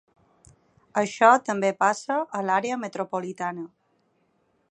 Això 1.01 1.29
també 1.49 1.71
passa 1.83 2.17
a 2.39 2.43
l’àrea 2.47 2.79
metropolitana. 2.87 3.67